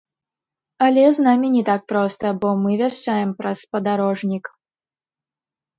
[0.85, 4.45] Але з намі не так проста, бо мы вяшчаем праз спадарожнік.